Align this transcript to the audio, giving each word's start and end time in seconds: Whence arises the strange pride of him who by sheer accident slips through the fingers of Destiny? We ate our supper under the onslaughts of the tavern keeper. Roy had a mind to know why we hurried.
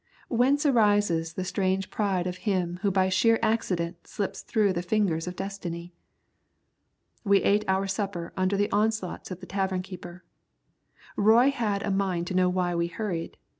Whence 0.29 0.65
arises 0.65 1.33
the 1.33 1.43
strange 1.45 1.91
pride 1.91 2.25
of 2.25 2.37
him 2.49 2.79
who 2.81 2.89
by 2.89 3.07
sheer 3.07 3.37
accident 3.43 4.07
slips 4.07 4.41
through 4.41 4.73
the 4.73 4.81
fingers 4.81 5.27
of 5.27 5.35
Destiny? 5.35 5.93
We 7.23 7.43
ate 7.43 7.63
our 7.67 7.85
supper 7.85 8.33
under 8.35 8.57
the 8.57 8.71
onslaughts 8.71 9.29
of 9.29 9.41
the 9.41 9.45
tavern 9.45 9.83
keeper. 9.83 10.23
Roy 11.15 11.51
had 11.51 11.83
a 11.83 11.91
mind 11.91 12.25
to 12.29 12.33
know 12.33 12.49
why 12.49 12.73
we 12.73 12.87
hurried. 12.87 13.37